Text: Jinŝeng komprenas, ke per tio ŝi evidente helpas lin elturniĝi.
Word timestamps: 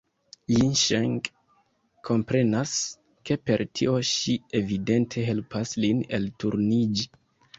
Jinŝeng 0.51 1.17
komprenas, 2.07 2.71
ke 3.29 3.37
per 3.49 3.63
tio 3.79 3.93
ŝi 4.11 4.35
evidente 4.61 5.27
helpas 5.31 5.77
lin 5.85 6.03
elturniĝi. 6.19 7.07